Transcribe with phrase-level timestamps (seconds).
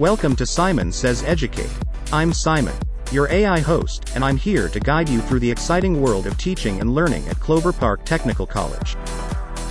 [0.00, 1.68] Welcome to Simon Says Educate.
[2.10, 2.72] I'm Simon,
[3.12, 6.80] your AI host, and I'm here to guide you through the exciting world of teaching
[6.80, 8.96] and learning at Clover Park Technical College.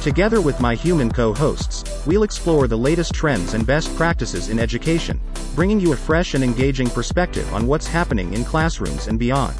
[0.03, 5.19] Together with my human co-hosts, we'll explore the latest trends and best practices in education,
[5.55, 9.55] bringing you a fresh and engaging perspective on what's happening in classrooms and beyond.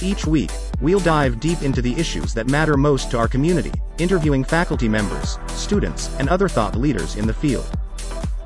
[0.00, 4.42] Each week, we'll dive deep into the issues that matter most to our community, interviewing
[4.42, 7.78] faculty members, students, and other thought leaders in the field.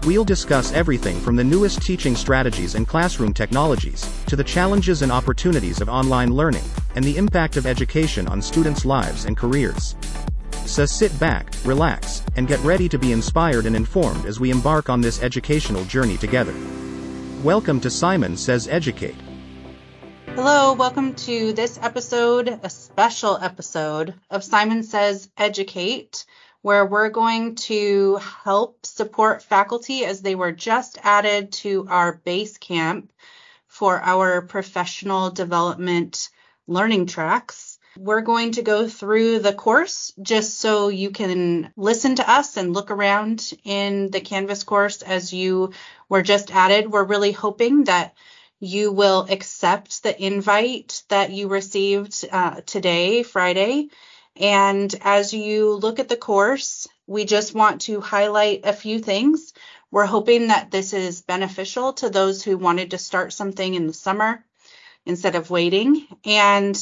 [0.06, 5.10] We'll discuss everything from the newest teaching strategies and classroom technologies, to the challenges and
[5.10, 6.62] opportunities of online learning,
[6.94, 9.96] and the impact of education on students' lives and careers.
[10.64, 14.88] So sit back, relax, and get ready to be inspired and informed as we embark
[14.88, 16.54] on this educational journey together.
[17.42, 19.16] Welcome to Simon Says Educate.
[20.36, 26.26] Hello, welcome to this episode, a special episode of Simon Says Educate,
[26.66, 32.58] where we're going to help support faculty as they were just added to our base
[32.58, 33.12] camp
[33.68, 36.28] for our professional development
[36.66, 37.78] learning tracks.
[37.96, 42.74] We're going to go through the course just so you can listen to us and
[42.74, 45.72] look around in the Canvas course as you
[46.08, 46.90] were just added.
[46.90, 48.16] We're really hoping that
[48.58, 53.90] you will accept the invite that you received uh, today, Friday.
[54.38, 59.52] And as you look at the course, we just want to highlight a few things.
[59.90, 63.92] We're hoping that this is beneficial to those who wanted to start something in the
[63.92, 64.44] summer
[65.04, 66.06] instead of waiting.
[66.24, 66.78] And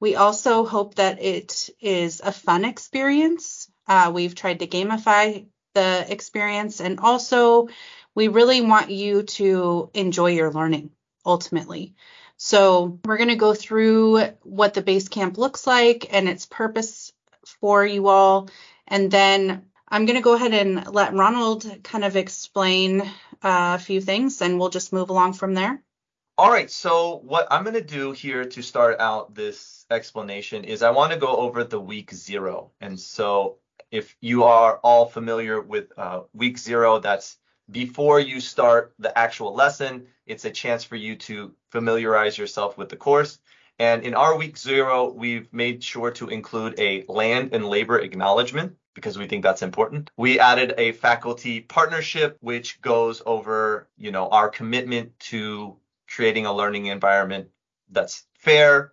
[0.00, 3.70] we also hope that it is a fun experience.
[3.86, 7.68] Uh, we've tried to gamify the experience and also
[8.14, 10.90] we really want you to enjoy your learning
[11.24, 11.94] ultimately.
[12.36, 17.12] So we're going to go through what the base camp looks like and its purpose
[17.60, 18.48] for you all.
[18.86, 23.78] And then I'm going to go ahead and let Ronald kind of explain uh, a
[23.78, 25.82] few things and we'll just move along from there.
[26.38, 30.82] All right, so what I'm going to do here to start out this explanation is
[30.82, 32.72] I want to go over the week zero.
[32.78, 33.56] And so
[33.90, 37.38] if you are all familiar with uh, week zero, that's
[37.70, 40.06] before you start the actual lesson.
[40.26, 43.38] It's a chance for you to familiarize yourself with the course.
[43.78, 48.76] And in our week zero, we've made sure to include a land and labor acknowledgement
[48.94, 50.10] because we think that's important.
[50.16, 55.76] We added a faculty partnership, which goes over, you know, our commitment to
[56.08, 57.48] creating a learning environment
[57.90, 58.92] that's fair,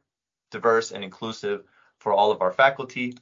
[0.51, 1.63] diverse, and inclusive
[1.99, 3.17] for all of our faculty.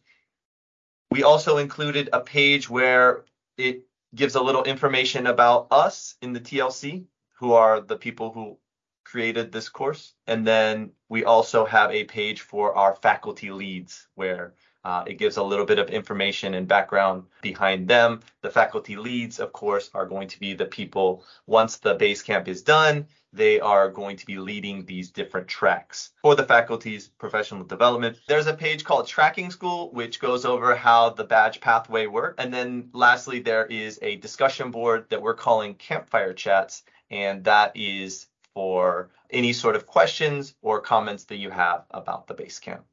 [1.11, 3.25] We also included a page where
[3.57, 3.83] it
[4.13, 7.05] gives a little information about us in the TLC,
[7.39, 8.57] who are the people who
[9.03, 10.13] created this course.
[10.27, 15.37] And then we also have a page for our faculty leads where uh, it gives
[15.37, 18.21] a little bit of information and background behind them.
[18.41, 22.47] The faculty leads, of course, are going to be the people once the base camp
[22.47, 27.63] is done, they are going to be leading these different tracks for the faculty's professional
[27.63, 28.17] development.
[28.27, 32.43] There's a page called Tracking School, which goes over how the badge pathway works.
[32.43, 37.71] And then lastly, there is a discussion board that we're calling Campfire Chats, and that
[37.75, 42.83] is for any sort of questions or comments that you have about the base camp.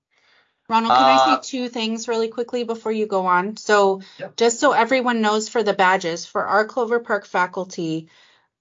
[0.69, 3.57] Ronald, can uh, I say two things really quickly before you go on?
[3.57, 4.03] So,
[4.37, 8.09] just so everyone knows for the badges, for our Clover Park faculty,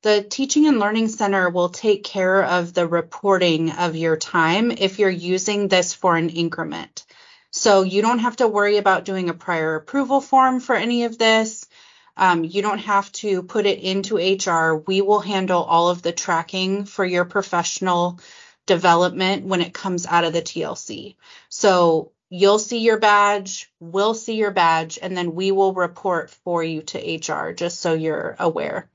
[0.04, 5.00] the Teaching and Learning Center will take care of the reporting of your time if
[5.00, 7.06] you're using this for an increment.
[7.52, 11.18] So, you don't have to worry about doing a prior approval form for any of
[11.18, 11.68] this.
[12.16, 14.82] Um, you don't have to put it into HR.
[14.88, 18.20] We will handle all of the tracking for your professional
[18.68, 21.16] development when it comes out of the TLC.
[21.50, 26.64] So you'll see your badge, we'll see your badge, and then we will report for
[26.64, 28.88] you to HR just so you're aware.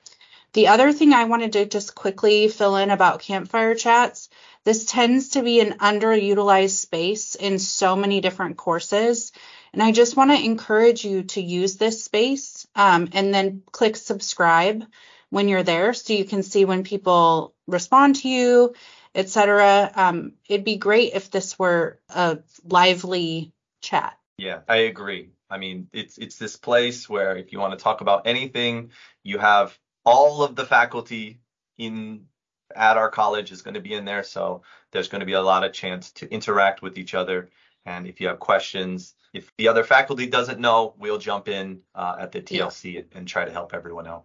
[0.53, 4.29] The other thing I wanted to just quickly fill in about campfire chats
[4.65, 9.33] this tends to be an underutilized space in so many different courses.
[9.73, 13.97] And I just want to encourage you to use this space um, and then click
[13.97, 14.85] subscribe
[15.31, 18.75] when you're there so you can see when people respond to you
[19.15, 19.91] etc.
[19.95, 24.17] Um, it'd be great if this were a lively chat.
[24.39, 25.31] Yeah, I agree.
[25.51, 28.91] I mean, it's it's this place where if you want to talk about anything,
[29.23, 31.41] you have all of the faculty
[31.79, 32.27] in
[32.75, 34.63] at our college is going to be in there, so
[34.93, 37.51] there's going to be a lot of chance to interact with each other.
[37.85, 42.17] And if you have questions, if the other faculty doesn't know, we'll jump in uh,
[42.21, 43.01] at the TLC yeah.
[43.15, 44.25] and try to help everyone out.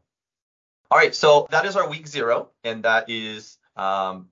[0.89, 4.29] All right, so that is our week zero, and that is um,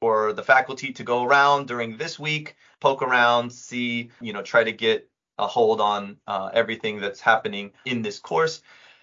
[0.00, 4.64] for the faculty to go around during this week, poke around, see, you know, try
[4.64, 5.08] to get
[5.38, 8.62] a hold on uh, everything that's happening in this course.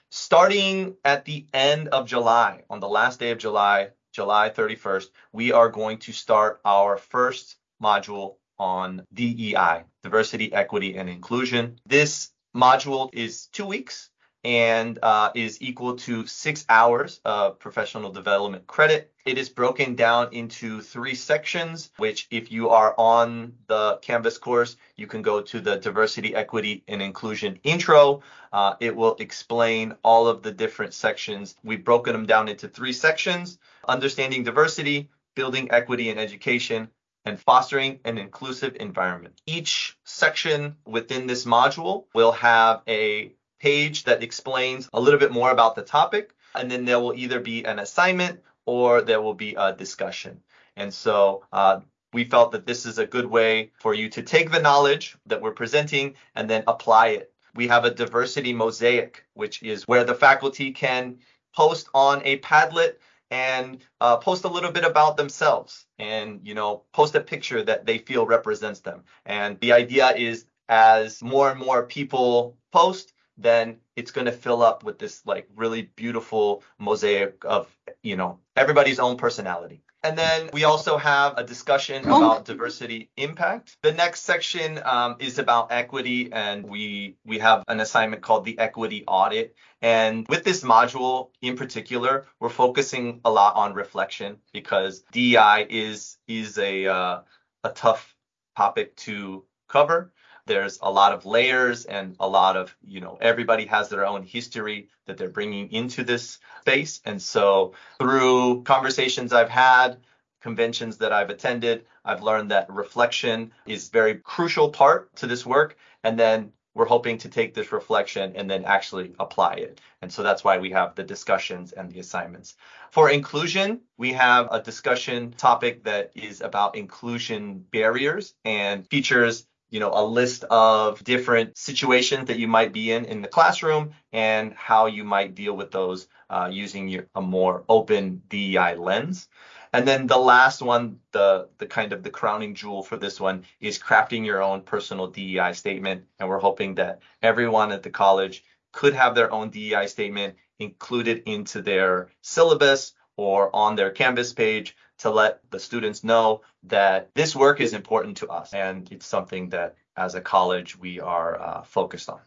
[0.09, 5.51] starting at the end of July, on the last day of July, July 31st, we
[5.51, 11.77] are going to start our first module on DEI, diversity, equity, and inclusion.
[11.85, 14.09] This module is two weeks
[14.47, 19.11] and uh, is equal to six hours of professional development credit.
[19.25, 24.77] It is broken down into three sections, which if you are on the Canvas course,
[24.95, 28.21] you can go to the diversity, equity, and inclusion intro.
[28.53, 31.55] Uh, it will explain all of the different sections.
[31.61, 36.87] We've broken them down into three sections, understanding diversity, building equity and education,
[37.25, 39.41] and fostering an inclusive environment.
[39.45, 45.51] Each section within this module will have a page that explains a little bit more
[45.51, 49.55] about the topic, and then there will either be an assignment or there will be
[49.55, 50.41] a discussion.
[50.75, 51.81] And so uh,
[52.13, 55.41] we felt that this is a good way for you to take the knowledge that
[55.41, 57.33] we're presenting and then apply it.
[57.55, 61.17] We have a diversity mosaic, which is where the faculty can
[61.55, 62.97] post on a Padlet
[63.31, 67.85] and uh, post a little bit about themselves and you know post a picture that
[67.85, 73.77] they feel represents them and the idea is as more and more people post then
[73.95, 77.67] it's going to fill up with this like really beautiful mosaic of
[78.01, 82.17] you know everybody's own personality and then we also have a discussion oh.
[82.17, 83.77] about diversity impact.
[83.81, 88.57] The next section um, is about equity, and we we have an assignment called the
[88.59, 89.55] equity audit.
[89.81, 96.17] And with this module in particular, we're focusing a lot on reflection because DEI is
[96.27, 97.21] is a uh,
[97.63, 98.15] a tough
[98.55, 100.13] topic to cover
[100.47, 104.23] there's a lot of layers and a lot of you know everybody has their own
[104.23, 109.97] history that they're bringing into this space and so through conversations i've had
[110.41, 115.77] conventions that i've attended i've learned that reflection is very crucial part to this work
[116.03, 119.81] and then we're hoping to take this reflection and then actually apply it.
[120.03, 122.55] And so that's why we have the discussions and the assignments.
[122.91, 129.79] For inclusion, we have a discussion topic that is about inclusion barriers and features you
[129.79, 134.53] know, a list of different situations that you might be in in the classroom and
[134.53, 139.27] how you might deal with those uh, using your, a more open DEI lens.
[139.73, 143.43] And then the last one, the the kind of the crowning jewel for this one
[143.59, 146.05] is crafting your own personal DEI statement.
[146.19, 151.23] And we're hoping that everyone at the college could have their own DEI statement included
[151.25, 157.35] into their syllabus or on their Canvas page to let the students know that this
[157.35, 161.61] work is important to us and it's something that as a college we are uh,
[161.63, 162.19] focused on.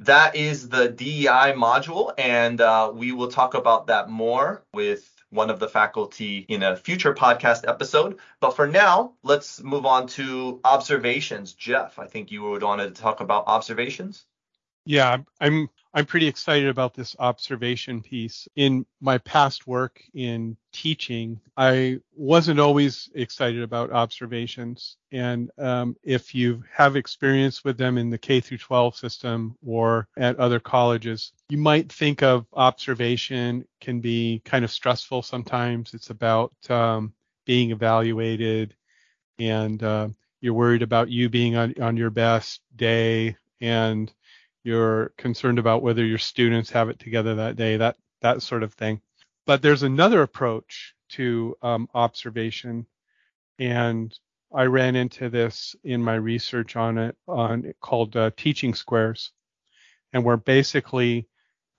[0.00, 5.50] That is the DEI module, and uh, we will talk about that more with one
[5.50, 8.18] of the faculty in a future podcast episode.
[8.40, 11.52] But for now, let's move on to observations.
[11.52, 14.26] Jeff, I think you would want to talk about observations.
[14.86, 18.48] Yeah, I'm I'm pretty excited about this observation piece.
[18.56, 24.96] In my past work in teaching, I wasn't always excited about observations.
[25.12, 30.08] And um, if you have experience with them in the K through 12 system or
[30.18, 35.94] at other colleges, you might think of observation can be kind of stressful sometimes.
[35.94, 37.14] It's about um,
[37.46, 38.74] being evaluated
[39.38, 40.08] and uh,
[40.40, 44.12] you're worried about you being on, on your best day and
[44.64, 48.72] you're concerned about whether your students have it together that day, that that sort of
[48.72, 49.00] thing.
[49.46, 52.86] But there's another approach to um, observation,
[53.58, 54.18] and
[54.52, 59.32] I ran into this in my research on it on it called uh, teaching squares,
[60.12, 61.28] and where basically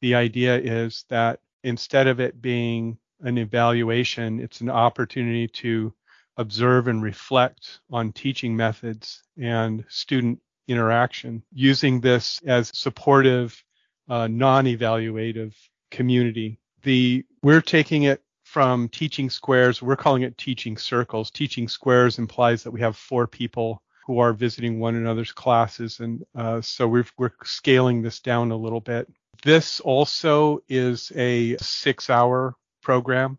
[0.01, 5.93] the idea is that instead of it being an evaluation, it's an opportunity to
[6.37, 13.63] observe and reflect on teaching methods and student interaction, using this as supportive,
[14.09, 15.53] uh, non-evaluative
[15.91, 16.59] community.
[16.83, 19.81] The we're taking it from teaching squares.
[19.81, 21.31] We're calling it teaching circles.
[21.31, 26.23] Teaching squares implies that we have four people who are visiting one another's classes, and
[26.35, 29.11] uh, so we're we're scaling this down a little bit.
[29.43, 33.37] This also is a six-hour program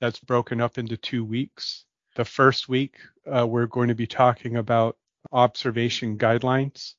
[0.00, 1.84] that's broken up into two weeks.
[2.16, 2.96] The first week,
[3.30, 4.96] uh, we're going to be talking about
[5.32, 6.94] observation guidelines.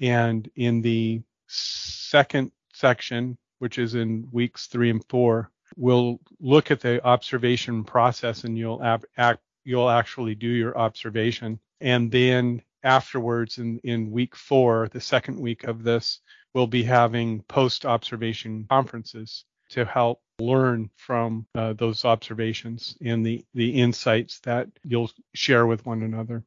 [0.00, 6.80] And in the second section, which is in weeks three and four, we'll look at
[6.80, 11.58] the observation process and you'll ab- act, you'll actually do your observation.
[11.80, 16.20] And then afterwards in, in week four, the second week of this,
[16.54, 23.44] we'll be having post observation conferences to help learn from uh, those observations and the,
[23.54, 26.44] the insights that you'll share with one another.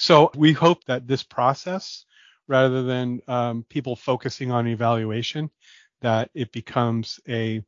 [0.00, 2.04] So we hope that this process,
[2.46, 5.50] rather than um, people focusing on evaluation,
[6.02, 7.64] that it becomes a,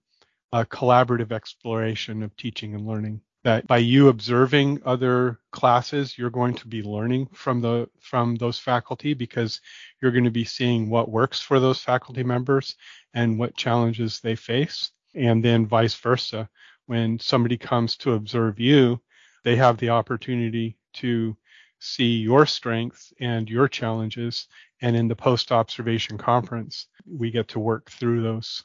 [0.52, 3.20] a collaborative exploration of teaching and learning.
[3.42, 8.58] That by you observing other classes you're going to be learning from the from those
[8.58, 9.60] faculty because
[10.00, 12.76] you're going to be seeing what works for those faculty members
[13.14, 14.92] and what challenges they face.
[15.14, 16.48] And then vice versa
[16.86, 19.00] when somebody comes to observe you
[19.42, 21.36] they have the opportunity to
[21.80, 24.46] see your strengths and your challenges
[24.80, 28.62] and in the post observation conference we get to work through those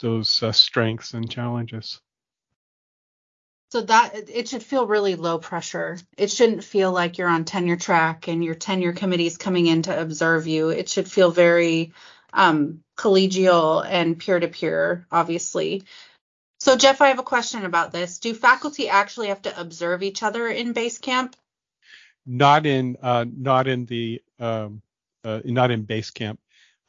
[0.00, 2.00] those uh, strengths and challenges
[3.70, 5.98] so that it should feel really low pressure.
[6.16, 9.82] It shouldn't feel like you're on tenure track and your tenure committee is coming in
[9.82, 10.70] to observe you.
[10.70, 11.92] It should feel very
[12.32, 15.84] um, collegial and peer to peer, obviously.
[16.60, 18.18] So, Jeff, I have a question about this.
[18.18, 21.34] Do faculty actually have to observe each other in Basecamp?
[22.30, 24.82] Not in, uh, not in the, um,
[25.24, 26.36] uh, not in Basecamp.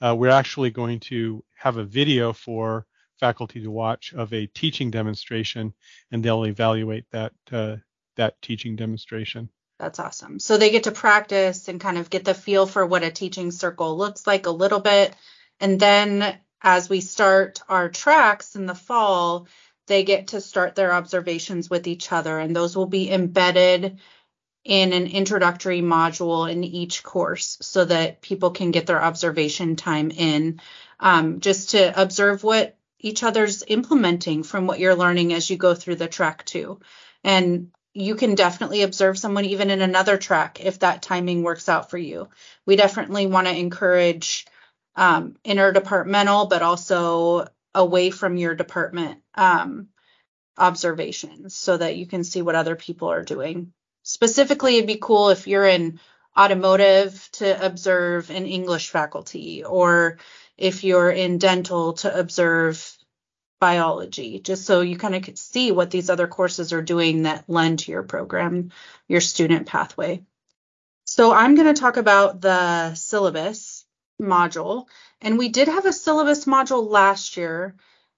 [0.02, 2.86] Uh, we're actually going to have a video for
[3.20, 5.74] faculty to watch of a teaching demonstration,
[6.12, 7.78] and they'll evaluate that uh,
[8.16, 9.50] that teaching demonstration.
[9.78, 10.40] That's awesome.
[10.40, 13.52] So they get to practice and kind of get the feel for what a teaching
[13.52, 15.16] circle looks like a little bit,
[15.60, 19.48] and then as we start our tracks in the fall,
[19.88, 24.00] they get to start their observations with each other, and those will be embedded
[24.64, 30.12] in an introductory module in each course so that people can get their observation time
[30.12, 30.60] in
[31.00, 35.74] um, just to observe what each other's implementing from what you're learning as you go
[35.74, 36.80] through the track too.
[37.24, 41.90] And you can definitely observe someone even in another track if that timing works out
[41.90, 42.30] for you.
[42.66, 44.46] We definitely want to encourage
[44.96, 49.88] um, interdepartmental, but also away from your department um,
[50.58, 53.74] observations so that you can see what other people are doing.
[54.10, 56.00] Specifically, it'd be cool if you're in
[56.36, 60.18] automotive to observe an English faculty or
[60.58, 62.98] if you're in dental to observe
[63.60, 67.48] biology, just so you kind of could see what these other courses are doing that
[67.48, 68.72] lend to your program,
[69.08, 70.24] your student pathway.
[71.06, 73.86] So I'm going to talk about the syllabus
[74.20, 74.88] module.
[75.22, 77.76] And we did have a syllabus module last year,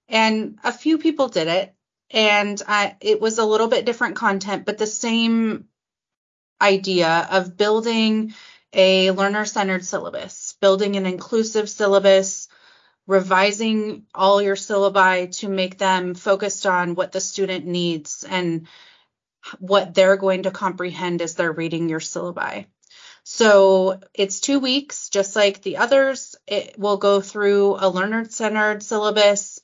[0.08, 1.74] and a few people did it.
[2.10, 5.68] And I, it was a little bit different content, but the same
[6.62, 8.34] idea of building
[8.72, 12.48] a learner centered syllabus, building an inclusive syllabus,
[13.06, 18.68] revising all your syllabi to make them focused on what the student needs and
[19.58, 22.66] what they're going to comprehend as they're reading your syllabi.
[23.24, 26.36] So it's two weeks, just like the others.
[26.46, 29.60] It will go through a learner centered syllabus.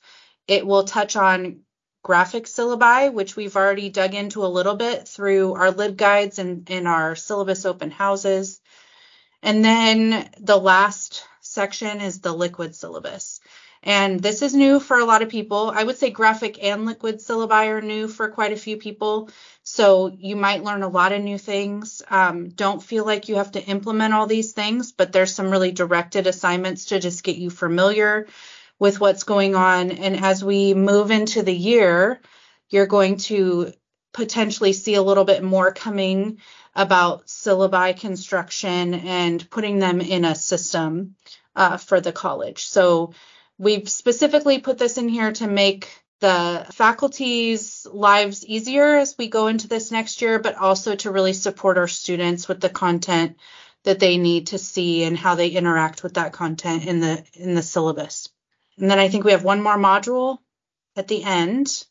[0.47, 1.61] It will touch on
[2.03, 6.87] graphic syllabi, which we've already dug into a little bit through our LibGuides and in
[6.87, 8.61] our syllabus open houses.
[9.41, 13.39] And then the last section is the liquid syllabus.
[13.81, 15.71] And this is new for a lot of people.
[15.73, 19.29] I would say graphic and liquid syllabi are new for quite a few people.
[19.63, 22.01] So you might learn a lot of new things.
[22.09, 25.71] Um, don't feel like you have to implement all these things, but there's some really
[25.71, 28.27] directed assignments to just get you familiar
[28.79, 29.91] with what's going on.
[29.91, 32.21] And as we move into the year,
[32.69, 33.73] you're going to
[34.13, 36.39] potentially see a little bit more coming
[36.75, 41.15] about syllabi construction and putting them in a system
[41.55, 42.65] uh, for the college.
[42.65, 43.13] So
[43.57, 45.89] we've specifically put this in here to make
[46.21, 51.33] the faculty's lives easier as we go into this next year, but also to really
[51.33, 53.37] support our students with the content
[53.83, 57.55] that they need to see and how they interact with that content in the in
[57.55, 58.29] the syllabus.
[58.79, 60.39] And then I think we have one more module
[60.95, 61.85] at the end.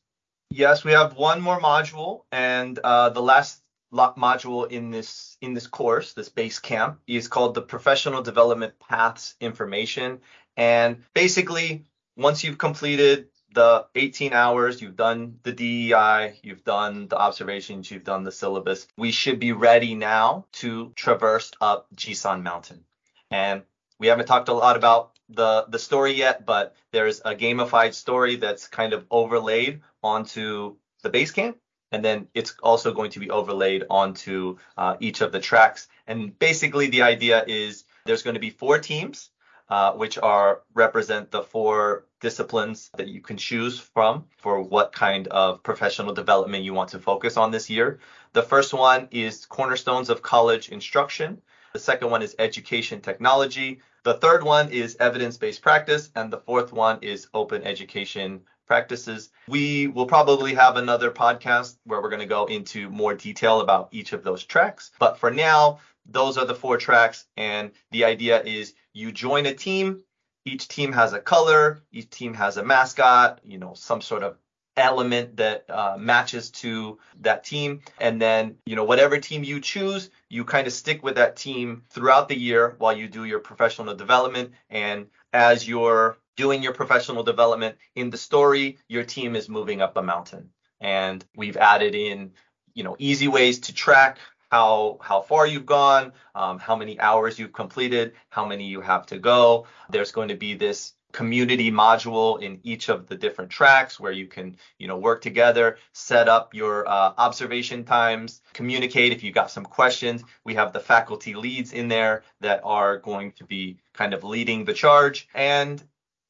[0.50, 3.60] Yes, we have one more module, and uh, the last
[3.92, 9.34] module in this in this course, this base camp, is called the Professional Development Paths
[9.40, 10.20] Information.
[10.56, 11.84] And basically,
[12.16, 18.04] once you've completed the 18 hours, you've done the DEI, you've done the observations, you've
[18.04, 22.84] done the syllabus, we should be ready now to traverse up Jisan Mountain.
[23.30, 23.62] And
[23.98, 28.36] we haven't talked a lot about the the story yet, but there's a gamified story
[28.36, 31.58] that's kind of overlaid onto the base camp
[31.92, 35.88] and then it's also going to be overlaid onto uh, each of the tracks.
[36.06, 39.30] And basically, the idea is there's going to be four teams,
[39.68, 45.28] uh, which are represent the four disciplines that you can choose from for what kind
[45.28, 48.00] of professional development you want to focus on this year.
[48.32, 51.40] The first one is cornerstones of college instruction.
[51.72, 53.80] The second one is education technology.
[54.04, 59.30] The third one is evidence-based practice, and the fourth one is open education practices.
[59.48, 63.88] We will probably have another podcast where we're going to go into more detail about
[63.92, 64.90] each of those tracks.
[64.98, 67.26] But for now, those are the four tracks.
[67.36, 70.02] And the idea is you join a team.
[70.48, 74.36] each team has a color, each team has a mascot, you know, some sort of
[74.78, 77.80] element that uh, matches to that team.
[78.00, 81.82] And then, you know, whatever team you choose, you kind of stick with that team
[81.90, 84.52] throughout the year while you do your professional development.
[84.70, 89.96] And as you're doing your professional development in the story, your team is moving up
[89.96, 90.50] a mountain.
[90.80, 92.32] And we've added in,
[92.74, 94.18] you know, easy ways to track
[94.50, 99.06] how how far you've gone, um, how many hours you've completed, how many you have
[99.06, 99.66] to go.
[99.90, 104.28] There's going to be this community module in each of the different tracks where you
[104.28, 109.50] can you know work together set up your uh, observation times communicate if you got
[109.50, 110.22] some questions.
[110.44, 114.64] We have the faculty leads in there that are going to be kind of leading
[114.64, 115.28] the charge.
[115.34, 115.82] And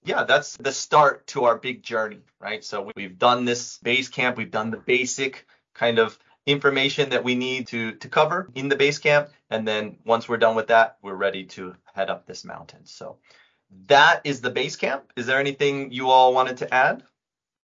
[0.05, 2.65] yeah that's the start to our big journey right?
[2.65, 4.39] So we've done this base camp.
[4.39, 8.77] We've done the basic kind of information that we need to to cover in the
[8.77, 9.29] base camp.
[9.51, 12.87] And then once we're done with that we're ready to head up this mountain.
[12.87, 13.19] So
[13.87, 15.13] that is the base camp.
[15.17, 17.03] Is there anything you all wanted to add?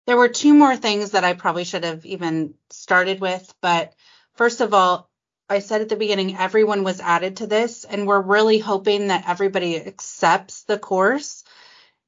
[0.07, 3.95] There were two more things that I probably should have even started with, but
[4.35, 5.09] first of all,
[5.49, 9.29] I said at the beginning everyone was added to this, and we're really hoping that
[9.29, 11.45] everybody accepts the course.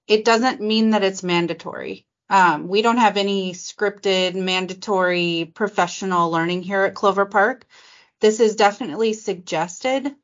[0.07, 2.07] It doesn't mean that it's mandatory.
[2.29, 7.67] Um, we don't have any scripted, mandatory professional learning here at Clover Park.
[8.21, 10.15] This is definitely suggested,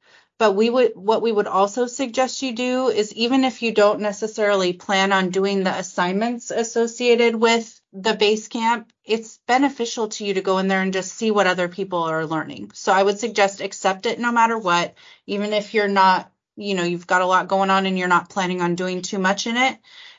[0.43, 4.01] but we would what we would also suggest you do is even if you don't
[4.01, 10.35] necessarily plan on doing the assignments associated with the base camp, it's beneficial to you
[10.35, 12.73] to go in there and just see what other people are learning.
[12.75, 14.97] So I would suggest accept it no matter what,
[15.29, 18.29] even if you're not, you know, you've got a lot going on and you're not
[18.29, 19.79] planning on doing too much in it.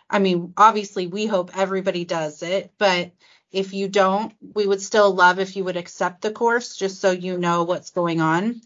[0.10, 3.12] I mean, obviously we hope everybody does it, but
[3.52, 7.12] if you don't, we would still love if you would accept the course just so
[7.12, 8.62] you know what's going on.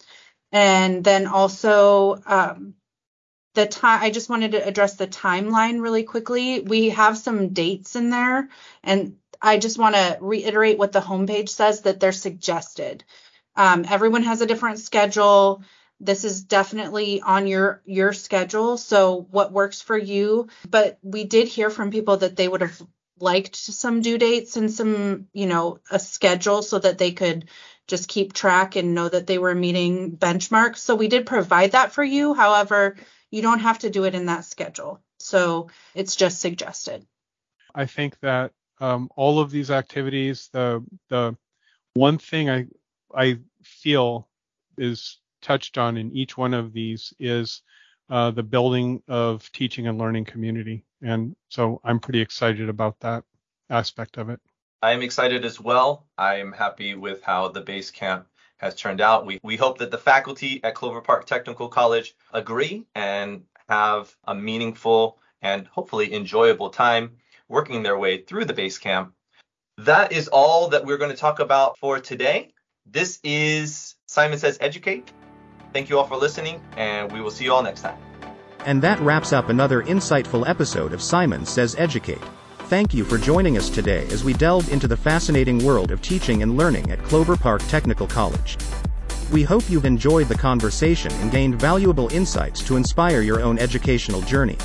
[0.52, 2.76] And then also um,
[3.54, 6.62] the time, I just wanted to address the timeline really quickly.
[6.62, 8.50] We have some dates in there,
[8.84, 13.04] and I just want to reiterate what the homepage says that they're suggested.
[13.56, 15.64] Um, everyone has a different schedule.
[16.00, 20.48] This is definitely on your your schedule, so what works for you.
[20.70, 22.80] But we did hear from people that they would have
[23.20, 27.50] liked some due dates and some, you know, a schedule so that they could
[27.88, 30.78] just keep track and know that they were meeting benchmarks.
[30.78, 32.34] So we did provide that for you.
[32.34, 32.98] However,
[33.32, 35.02] you don't have to do it in that schedule.
[35.20, 37.06] So it's just suggested.
[37.74, 41.36] I think that um, all of these activities, the the
[41.94, 42.66] one thing I
[43.14, 44.28] I feel
[44.78, 47.62] is touched on in each one of these is
[48.10, 53.24] uh, the building of teaching and learning community, and so I'm pretty excited about that
[53.70, 54.40] aspect of it.
[54.82, 56.06] I am excited as well.
[56.20, 59.26] I am happy with how the base camp has turned out.
[59.26, 64.36] We, we hope that the faculty at Clover Park Technical College agree and have a
[64.36, 69.14] meaningful and hopefully enjoyable time working their way through the base camp.
[69.80, 72.54] That is all that we're going to talk about for today.
[72.86, 75.12] This is Simon Says Educate.
[75.74, 77.98] Thank you all for listening, and we will see you all next time.
[78.66, 82.22] And that wraps up another insightful episode of Simon Says Educate.
[82.68, 86.44] Thank you for joining us today as we delved into the fascinating world of teaching
[86.44, 88.58] and learning at Clover Park Technical College.
[89.32, 94.20] We hope you've enjoyed the conversation and gained valuable insights to inspire your own educational
[94.20, 94.58] journey.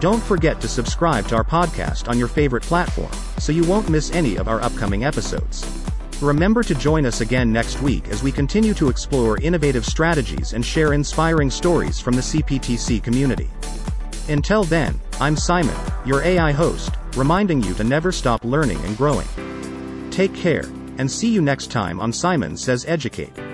[0.00, 4.10] Don't forget to subscribe to our podcast on your favorite platform so you won't miss
[4.12, 5.62] any of our upcoming episodes.
[6.22, 10.64] Remember to join us again next week as we continue to explore innovative strategies and
[10.64, 13.50] share inspiring stories from the CPTC community.
[14.30, 19.28] Until then, I'm Simon, your AI host, reminding you to never stop learning and growing.
[20.10, 20.64] Take care,
[20.98, 23.49] and see you next time on Simon Says Educate.